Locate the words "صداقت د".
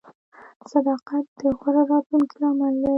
0.71-1.41